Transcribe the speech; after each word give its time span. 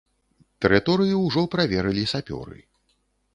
Тэрыторыю 0.63 1.19
ўжо 1.25 1.43
праверылі 1.57 2.07
сапёры. 2.15 2.57